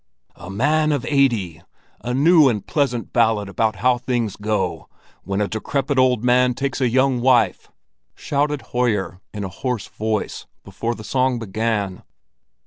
[0.35, 4.89] "A Man of Eighty—a new and pleasant ballad about how things go
[5.21, 7.69] when a decrepit old man takes a young wife!"
[8.15, 12.01] shouted Hoyer in a hoarse voice, before the song began.